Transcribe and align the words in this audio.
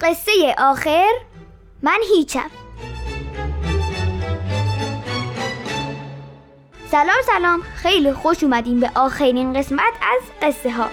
قصه 0.00 0.54
آخر 0.58 1.12
من 1.82 1.98
هیچم. 2.14 2.50
سلام 6.90 7.16
سلام. 7.26 7.62
خیلی 7.62 8.12
خوش 8.12 8.44
اومدیم 8.44 8.80
به 8.80 8.90
آخرین 8.94 9.52
قسمت 9.52 9.92
از 10.02 10.22
قصه 10.42 10.70
ها. 10.70 10.88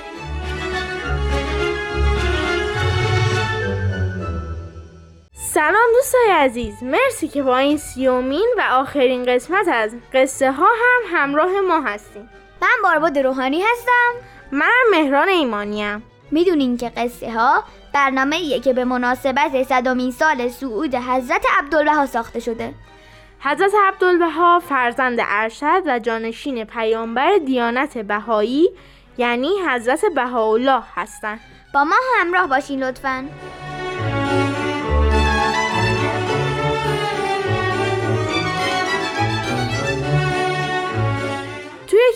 سلام 5.33 5.89
دوستای 5.95 6.31
عزیز. 6.31 6.83
مرسی 6.83 7.27
که 7.27 7.43
با 7.43 7.57
این 7.57 7.77
سیومین 7.77 8.55
و 8.57 8.61
آخرین 8.71 9.25
قسمت 9.25 9.67
از 9.67 9.95
قصه 10.13 10.51
ها 10.51 10.67
هم 10.67 11.17
همراه 11.17 11.51
ما 11.67 11.81
هستیم 11.81 12.29
من 12.61 12.67
بارباد 12.83 13.17
روحانی 13.19 13.61
هستم. 13.61 14.27
منم 14.51 14.89
مهران 14.91 15.29
ایمانیم. 15.29 16.03
می‌دونین 16.31 16.77
که 16.77 16.89
قصه 16.89 17.31
ها 17.31 17.63
برنامه 17.97 18.35
ایه 18.35 18.59
که 18.59 18.73
به 18.73 18.85
مناسبت 18.85 19.63
صدامین 19.63 20.11
سال 20.11 20.49
صعود 20.49 20.95
حضرت 20.95 21.45
عبدالبها 21.59 22.05
ساخته 22.05 22.39
شده. 22.39 22.73
حضرت 23.39 23.71
عبدالبها 23.87 24.59
فرزند 24.59 25.19
ارشد 25.21 25.81
و 25.85 25.99
جانشین 25.99 26.63
پیامبر 26.63 27.37
دیانت 27.45 27.97
بهایی 27.97 28.69
یعنی 29.17 29.49
حضرت 29.69 30.05
بهاءالله 30.15 30.83
هستند. 30.95 31.39
با 31.73 31.83
ما 31.83 31.95
همراه 32.19 32.47
باشین 32.47 32.83
لطفاً. 32.83 33.23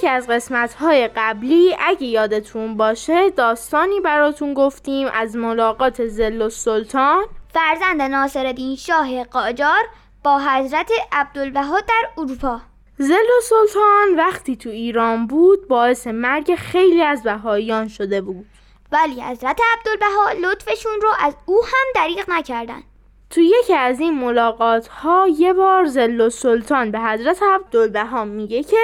یکی 0.01 0.09
از 0.09 0.27
قسمت 0.27 0.73
های 0.73 1.09
قبلی 1.15 1.75
اگه 1.79 2.03
یادتون 2.03 2.77
باشه 2.77 3.29
داستانی 3.29 3.99
براتون 3.99 4.53
گفتیم 4.53 5.07
از 5.13 5.35
ملاقات 5.35 6.05
زل 6.05 6.49
سلطان. 6.49 7.23
فرزند 7.53 8.01
ناصرالدین 8.01 8.75
شاه 8.75 9.23
قاجار 9.23 9.79
با 10.23 10.39
حضرت 10.39 10.91
عبدالبها 11.11 11.79
در 11.79 12.09
اروپا. 12.17 12.61
زل 12.97 13.27
سلطان 13.43 14.15
وقتی 14.17 14.55
تو 14.55 14.69
ایران 14.69 15.27
بود 15.27 15.67
باعث 15.67 16.07
مرگ 16.07 16.55
خیلی 16.55 17.01
از 17.01 17.23
بهاییان 17.23 17.87
شده 17.87 18.21
بود. 18.21 18.45
ولی 18.91 19.21
حضرت 19.21 19.59
عبدالبها 19.77 20.31
لطفشون 20.31 21.01
رو 21.01 21.09
از 21.19 21.35
او 21.45 21.63
هم 21.63 21.87
دریغ 21.95 22.29
نکردن. 22.29 22.83
تو 23.29 23.41
یکی 23.41 23.73
از 23.73 23.99
این 23.99 24.19
ملاقات 24.19 24.87
ها 24.87 25.27
یه 25.37 25.53
بار 25.53 25.85
زل 25.85 26.29
سلطان 26.29 26.91
به 26.91 26.99
حضرت 26.99 27.43
عبدالبها 27.43 28.25
میگه 28.25 28.63
که 28.63 28.77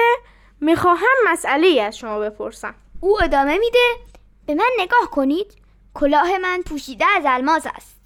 می‌خواهم 0.60 1.16
مسئله 1.32 1.82
از 1.82 1.98
شما 1.98 2.18
بپرسم. 2.18 2.74
او 3.00 3.22
ادامه 3.22 3.58
میده 3.58 3.78
به 4.46 4.54
من 4.54 4.70
نگاه 4.78 5.10
کنید 5.10 5.54
کلاه 5.94 6.38
من 6.38 6.62
پوشیده 6.62 7.04
از 7.16 7.22
الماس 7.26 7.66
است. 7.76 7.98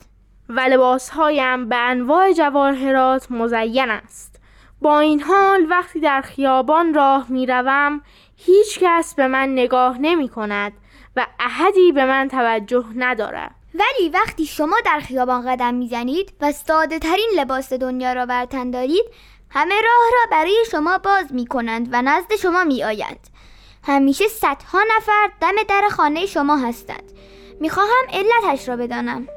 و 0.49 0.61
لباسهایم 0.61 1.69
به 1.69 1.77
انواع 1.77 2.33
جواهرات 2.33 3.31
مزین 3.31 3.91
است. 3.91 4.41
با 4.81 5.01
این 5.01 5.21
حال 5.21 5.67
وقتی 5.71 6.01
در 6.01 6.21
خیابان 6.21 6.95
راه 6.95 7.27
می‌روم 7.29 8.03
هیچ 8.37 8.79
کس 8.81 9.15
به 9.15 9.27
من 9.27 9.53
نگاه 9.53 9.99
نمی 10.01 10.29
کند 10.29 10.73
و 11.17 11.27
احدی 11.41 11.93
به 11.93 12.05
من 12.05 12.29
توجه 12.29 12.85
ندارد. 12.97 13.55
ولی 13.75 14.09
وقتی 14.09 14.47
شما 14.47 14.77
در 14.85 15.01
خیابان 15.01 15.53
قدم 15.53 15.75
می‌زنید 15.75 16.33
و 16.41 16.53
ساده 16.53 16.99
ترین 16.99 17.31
لباس 17.37 17.73
دنیا 17.73 18.13
را 18.13 18.27
بر 18.27 18.45
تن 18.45 18.71
دارید 18.71 19.05
همه 19.55 19.75
راه 19.75 20.11
را 20.13 20.31
برای 20.31 20.65
شما 20.71 20.99
باز 20.99 21.33
می 21.33 21.47
کنند 21.47 21.89
و 21.93 22.03
نزد 22.03 22.37
شما 22.37 22.65
می 22.65 22.85
آیند. 22.85 23.29
همیشه 23.85 24.29
صدها 24.29 24.81
نفر 24.97 25.31
دم 25.41 25.63
در 25.69 25.89
خانه 25.91 26.27
شما 26.27 26.57
هستند. 26.57 27.13
می 27.61 27.71
خواهم 27.71 28.07
علتش 28.13 28.69
را 28.69 28.77
بدانم. 28.77 29.29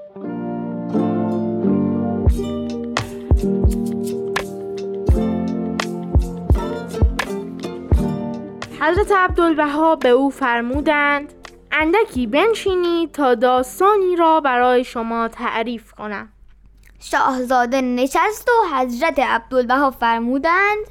حضرت 8.82 9.12
عبدالبها 9.12 9.96
به 9.96 10.10
او 10.10 10.30
فرمودند 10.30 11.34
اندکی 11.72 12.28
بنشینید 12.28 13.12
تا 13.12 13.36
داستانی 13.36 14.16
را 14.16 14.42
برای 14.42 14.84
شما 14.84 15.28
تعریف 15.28 15.92
کنم 15.92 16.35
شاهزاده 17.12 17.82
نشست 17.82 18.50
و 18.50 18.76
حضرت 18.76 19.20
عبدالبها 19.20 19.92
فرمودند 19.92 20.86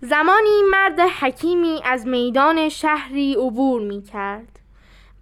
زمانی 0.00 0.62
مرد 0.70 1.00
حکیمی 1.00 1.80
از 1.84 2.06
میدان 2.06 2.68
شهری 2.68 3.34
عبور 3.34 3.80
می 3.80 4.02
کرد 4.02 4.58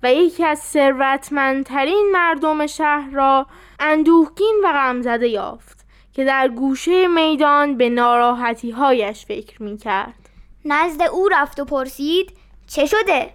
و 0.02 0.12
یکی 0.12 0.44
از 0.44 0.58
ثروتمندترین 0.58 2.10
مردم 2.12 2.66
شهر 2.66 3.10
را 3.10 3.46
اندوهگین 3.80 4.60
و 4.64 4.72
غمزده 4.72 5.28
یافت 5.28 5.86
که 6.12 6.24
در 6.24 6.48
گوشه 6.48 7.06
میدان 7.06 7.76
به 7.76 7.88
ناراحتی 7.88 8.70
هایش 8.70 9.26
فکر 9.26 9.62
می 9.62 9.78
کرد 9.78 10.28
نزد 10.64 11.02
او 11.02 11.28
رفت 11.28 11.60
و 11.60 11.64
پرسید 11.64 12.32
چه 12.66 12.86
شده؟ 12.86 13.30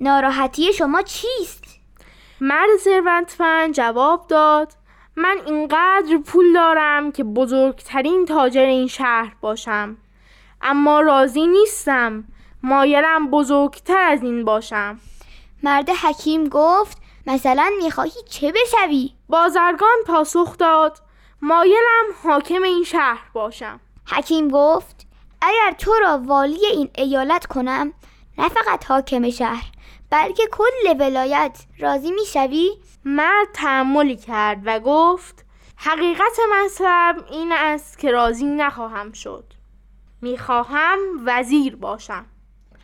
ناراحتی 0.00 0.72
شما 0.72 1.02
چیست؟ 1.02 1.64
مرد 2.40 2.76
ثروتمند 2.78 3.74
جواب 3.74 4.26
داد 4.28 4.72
من 5.16 5.38
اینقدر 5.46 6.18
پول 6.26 6.52
دارم 6.52 7.12
که 7.12 7.24
بزرگترین 7.24 8.26
تاجر 8.26 8.64
این 8.64 8.86
شهر 8.86 9.36
باشم. 9.40 9.96
اما 10.62 11.00
راضی 11.00 11.46
نیستم. 11.46 12.24
مایلم 12.62 13.30
بزرگتر 13.30 13.98
از 13.98 14.22
این 14.22 14.44
باشم. 14.44 14.98
مرد 15.62 15.90
حکیم 15.90 16.48
گفت 16.48 16.98
مثلا 17.26 17.70
می‌خواهی 17.82 18.22
چه 18.30 18.52
بشوی؟ 18.52 19.10
بازرگان 19.28 19.96
پاسخ 20.06 20.58
داد 20.58 20.98
مایلم 21.42 22.04
حاکم 22.24 22.62
این 22.62 22.84
شهر 22.84 23.30
باشم. 23.32 23.80
حکیم 24.06 24.48
گفت 24.48 25.06
اگر 25.42 25.74
تو 25.78 25.92
را 26.02 26.18
والی 26.18 26.66
این 26.66 26.90
ایالت 26.94 27.46
کنم 27.46 27.92
نه 28.38 28.48
فقط 28.48 28.84
حاکم 28.84 29.30
شهر 29.30 29.71
بلکه 30.12 30.46
کل 30.52 31.00
ولایت 31.00 31.58
راضی 31.78 32.10
می‌شوی؟ 32.10 32.70
مرد 33.04 33.48
تحملی 33.54 34.16
کرد 34.16 34.58
و 34.64 34.80
گفت 34.80 35.44
حقیقت 35.76 36.38
مطلب 36.52 37.24
این 37.30 37.52
است 37.52 37.98
که 37.98 38.10
راضی 38.10 38.44
نخواهم 38.44 39.12
شد. 39.12 39.44
می‌خواهم 40.22 40.98
وزیر 41.24 41.76
باشم. 41.76 42.26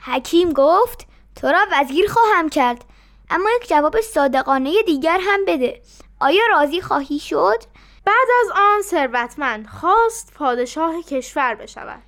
حکیم 0.01 0.53
گفت 0.53 1.07
تو 1.37 1.47
را 1.47 1.67
وزیر 1.73 2.09
خواهم 2.09 2.49
کرد 2.49 2.85
اما 3.31 3.51
یک 3.57 3.69
جواب 3.69 4.01
صادقانه 4.01 4.83
دیگر 4.83 5.19
هم 5.23 5.45
بده. 5.45 5.83
آیا 6.21 6.43
راضی 6.51 6.81
خواهی 6.81 7.19
شد؟ 7.19 7.63
بعد 8.05 8.29
از 8.41 8.51
آن 8.57 8.83
ثروتمند 8.83 9.67
خواست 9.67 10.35
پادشاه 10.35 11.03
کشور 11.03 11.55
بشود. 11.55 12.03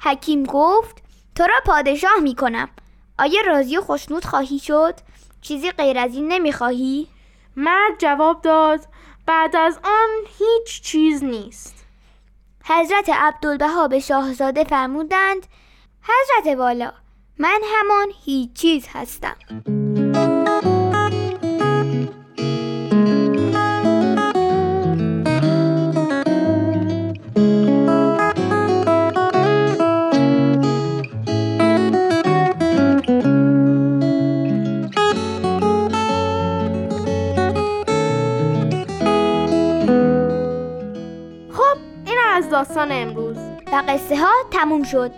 حکیم 0.00 0.44
گفت 0.44 1.02
تو 1.34 1.42
را 1.42 1.60
پادشاه 1.66 2.18
می 2.22 2.34
کنم 2.34 2.68
آیا 3.18 3.40
راضی 3.46 3.76
و 3.76 3.80
خوشنود 3.80 4.24
خواهی 4.24 4.58
شد؟ 4.58 4.94
چیزی 5.40 5.70
غیر 5.70 5.98
از 5.98 6.14
این 6.14 6.32
نمی 6.32 6.52
خواهی؟ 6.52 7.08
مرد 7.56 7.98
جواب 7.98 8.42
داد 8.42 8.80
بعد 9.26 9.56
از 9.56 9.78
آن 9.84 10.08
هیچ 10.38 10.82
چیز 10.82 11.24
نیست 11.24 11.86
حضرت 12.64 13.08
عبدالبها 13.08 13.88
به 13.88 14.00
شاهزاده 14.00 14.64
فرمودند 14.64 15.46
حضرت 16.02 16.58
والا 16.58 16.92
من 17.38 17.60
همان 17.74 18.08
هیچ 18.24 18.52
چیز 18.52 18.86
هستم 18.88 19.36
قصه 43.96 44.16
ها 44.16 44.32
تموم 44.50 44.82
شد. 44.82 45.12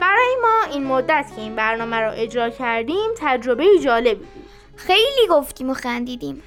برای 0.00 0.36
ما 0.42 0.72
این 0.72 0.84
مدت 0.84 1.32
که 1.36 1.42
این 1.42 1.56
برنامه 1.56 2.00
را 2.00 2.10
اجرا 2.10 2.50
کردیم 2.50 3.10
تجربه 3.18 3.64
جالبی 3.84 4.14
بود. 4.14 4.44
خیلی 4.76 5.26
گفتیم 5.30 5.70
و 5.70 5.74
خندیدیم. 5.74 6.42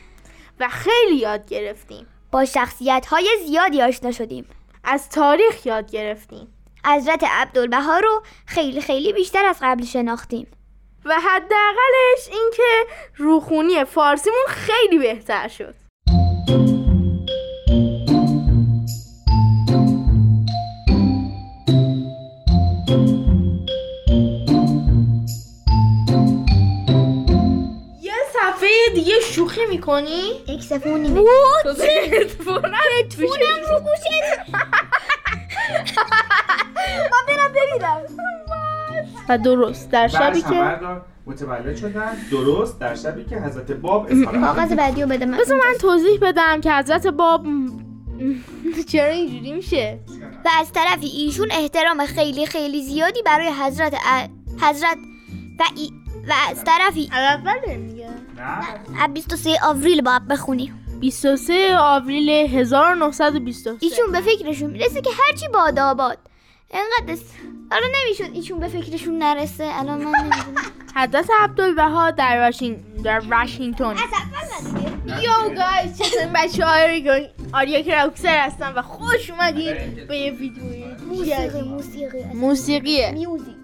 و 0.59 0.69
خیلی 0.69 1.15
یاد 1.15 1.49
گرفتیم. 1.49 2.07
با 2.31 2.45
شخصیت 2.45 3.05
های 3.05 3.29
زیادی 3.47 3.81
آشنا 3.81 4.11
شدیم. 4.11 4.45
از 4.83 5.09
تاریخ 5.09 5.65
یاد 5.65 5.91
گرفتیم. 5.91 6.47
حضرت 6.85 7.23
عبدالبها 7.23 7.99
رو 7.99 8.23
خیلی 8.45 8.81
خیلی 8.81 9.13
بیشتر 9.13 9.45
از 9.45 9.57
قبل 9.61 9.85
شناختیم. 9.85 10.47
و 11.05 11.15
حداقلش 11.19 12.29
اینکه 12.31 12.93
روخونی 13.17 13.83
فارسیمون 13.83 14.45
خیلی 14.47 14.97
بهتر 14.97 15.47
شد. 15.47 15.75
شوخی 29.55 29.65
می‌کنی؟ 29.69 30.21
یک 30.47 30.71
نیمه 30.85 31.21
تو 31.63 31.73
تلفنم 31.73 32.61
رو 33.71 33.79
گوشت 33.79 34.03
من 37.11 37.25
برم 37.27 37.53
ببینم. 37.55 38.01
و 39.29 39.37
درست. 39.37 39.91
در 39.91 40.07
شبی 40.07 40.41
که 40.41 40.79
متولد 41.27 41.75
شدن. 41.75 42.17
درست. 42.31 42.79
در 42.79 42.95
شبی 42.95 43.23
که 43.23 43.35
حضرت 43.37 43.71
باب 43.71 44.09
کاغذ 44.25 44.73
بعدی 44.73 45.01
رو 45.01 45.07
بده 45.07 45.25
من. 45.25 45.37
بذار 45.37 45.57
من 45.57 45.73
توضیح 45.81 46.19
بدم 46.21 46.61
که 46.61 46.71
حضرت 46.73 47.07
باب 47.07 47.45
چرا 48.91 49.11
اینجوری 49.11 49.53
میشه؟ 49.53 49.99
و 50.45 50.49
از 50.59 50.71
طرفی 50.71 51.07
ایشون 51.07 51.47
احترام 51.51 52.05
خیلی 52.05 52.45
خیلی 52.45 52.83
زیادی 52.83 53.21
برای 53.25 53.49
حضرت 53.63 53.93
ا- 53.93 54.27
حضرت 54.61 54.97
و, 55.59 55.63
ای 55.75 55.91
و 56.29 56.33
از 56.51 56.63
طرفی 56.63 57.09
از 59.01 59.13
23 59.13 59.57
آوریل 59.63 60.01
باید 60.01 60.27
بخونی. 60.27 60.73
23 60.99 61.77
آوریل 61.77 62.29
1923 62.29 63.75
ایشون 63.79 64.11
به 64.11 64.21
فکرشون 64.21 64.69
می‌رسه 64.69 65.01
که 65.01 65.09
هرچی 65.27 65.47
باد 65.47 65.79
آباد. 65.79 66.17
انقدر 66.71 67.13
است 67.13 67.35
حالا 67.71 67.85
نمی‌شد 68.03 68.35
ایشون 68.35 68.59
به 68.59 68.67
فکرشون 68.67 69.17
نرسه 69.17 69.69
الان 69.71 70.03
من 70.03 70.11
نمی‌دونم. 70.19 70.55
حضرت 70.95 71.29
عبدالبها 71.39 72.11
در 72.11 72.39
واشنگ 72.39 73.01
در 73.03 73.19
واشنگتن. 73.19 73.95
یو 75.21 75.55
گایز 75.55 75.97
چطور 75.97 76.25
بچه 76.35 76.65
های 76.65 77.29
آریا 77.53 77.81
کراکسر 77.81 78.37
هستم 78.37 78.73
و 78.75 78.81
خوش 78.81 79.29
اومدید 79.29 80.07
به 80.07 80.17
یه 80.17 80.31
ویدیوی 80.31 80.85
موسیقی. 81.09 81.61
موسیقی. 81.61 82.23
موسیقیه. 82.33 83.11
میوزیک 83.11 83.55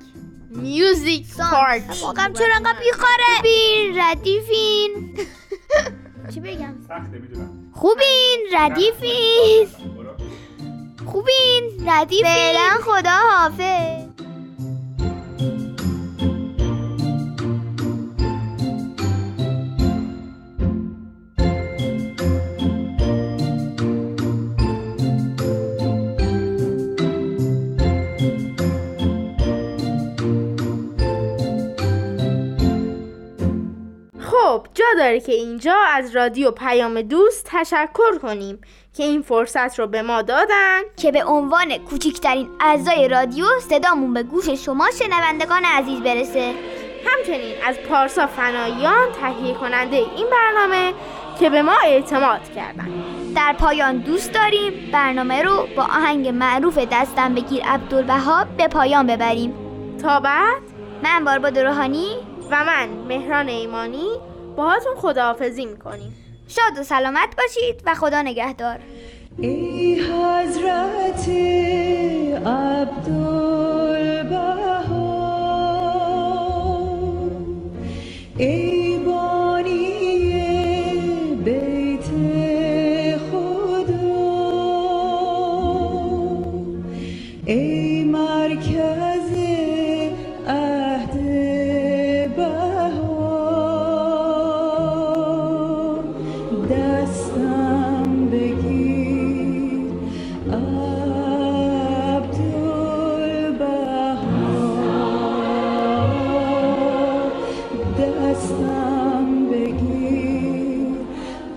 میوزیک 0.52 1.26
پارت 1.38 2.00
واقعا 2.02 2.34
چرا 2.34 2.56
انقدر 2.56 2.80
بیخاره 2.80 3.42
بین 3.44 4.00
ردیفین 4.02 5.18
چی 6.34 6.40
بگم 6.40 6.76
سخته 6.88 7.18
می‌دونم 7.20 7.72
خوبین 7.74 8.40
ردیفین 8.54 9.68
خوبین 11.06 11.90
ردیفین 11.90 12.26
فعلا 12.26 12.70
خدا 12.84 13.10
حافظ 13.12 14.11
خب 34.52 34.68
جا 34.74 34.86
داره 34.98 35.20
که 35.20 35.32
اینجا 35.32 35.76
از 35.94 36.16
رادیو 36.16 36.52
پیام 36.52 37.02
دوست 37.02 37.50
تشکر 37.52 38.18
کنیم 38.22 38.62
که 38.94 39.04
این 39.04 39.22
فرصت 39.22 39.80
رو 39.80 39.88
به 39.88 40.02
ما 40.02 40.22
دادن. 40.22 40.82
که 40.98 41.12
به 41.12 41.26
عنوان 41.26 41.78
کوچکترین 41.78 42.50
اعضای 42.60 43.08
رادیو 43.08 43.46
صدامون 43.70 44.14
به 44.14 44.24
گوش 44.24 44.50
شما 44.50 44.88
شنوندگان 45.00 45.66
عزیز 45.66 46.00
برسه. 46.00 46.54
همچنین 47.06 47.56
از 47.68 47.76
پارسا 47.90 48.28
فناییان 48.28 49.12
تهیه 49.22 49.54
کننده 49.54 49.98
این 49.98 50.28
برنامه 50.32 50.94
که 51.40 51.50
به 51.50 51.62
ما 51.62 51.78
اعتماد 51.86 52.54
کردن. 52.56 52.90
در 53.36 53.56
پایان 53.60 53.98
دوست 53.98 54.34
داریم. 54.34 54.90
برنامه 54.94 55.42
رو 55.42 55.68
با 55.76 55.84
آهنگ 55.84 56.28
معروف 56.28 56.78
دستم 56.92 57.36
بگیر 57.36 57.64
عبدالبها 57.64 58.46
به 58.58 58.68
پایان 58.68 59.08
ببریم. 59.08 59.54
تا 60.02 60.20
بعد 60.20 60.62
من 61.04 61.26
بارباد 61.26 61.60
روحانی 61.60 62.18
و 62.52 62.66
من 62.66 62.90
مهران 63.08 63.48
ایمانی 63.48 64.31
باهاتون 64.62 64.96
خداحافظی 64.96 65.66
می‌کنیم. 65.66 66.16
شاد 66.48 66.80
و 66.80 66.84
سلامت 66.84 67.36
باشید 67.38 67.82
و 67.86 67.96
خدا 67.96 68.22
نگهدار. 68.22 68.80
ای 69.38 70.02
حضرت 70.02 71.30
عبدالبها 72.46 73.22
ای 78.38 78.81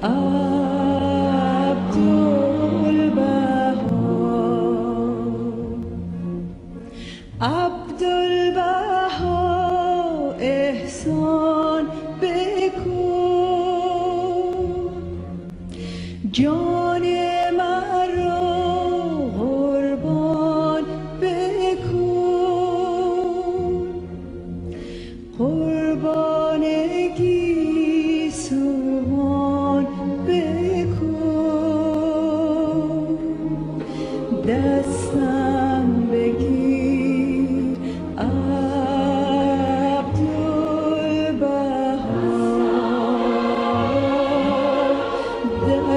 عبدالبها 0.05 0.44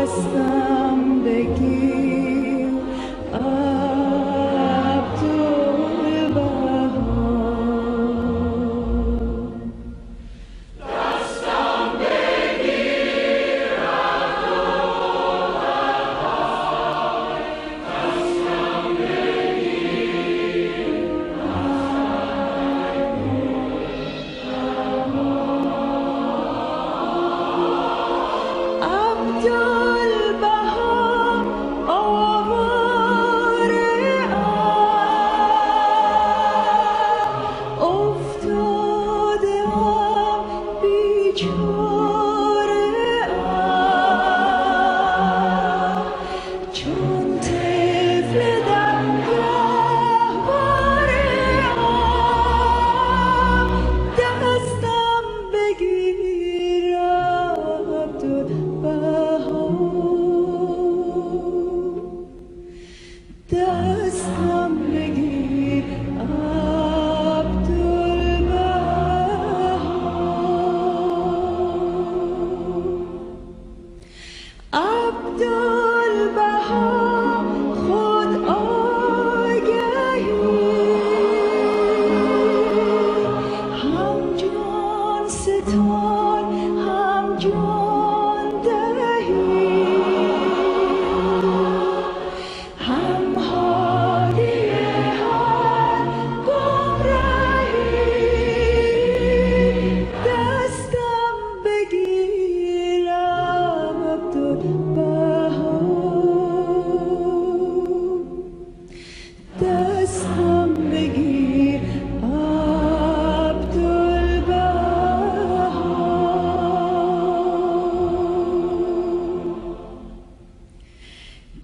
Some 0.07 1.23
day. 1.25 1.86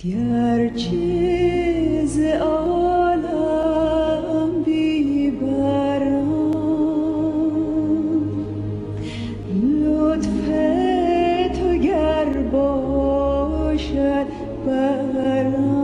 گرچه 0.06 2.06
ز 2.06 2.20
عالم 2.42 3.34
بی 4.66 5.32
برم 5.32 6.52
لطف 9.84 10.48
تو 11.60 11.74
گر 11.78 12.26
باشد 12.52 14.26
برم 14.68 15.76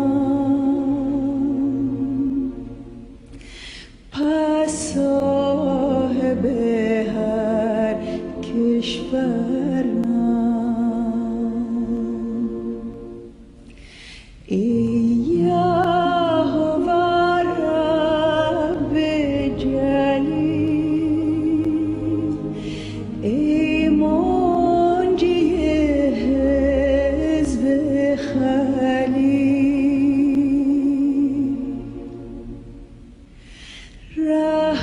پس 4.12 4.94
صاحب 4.96 6.46
هر 7.16 7.96
کشور 8.44 9.59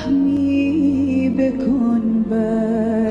تحمي 0.07 1.29
بكون 1.29 2.23
بارد 2.29 3.06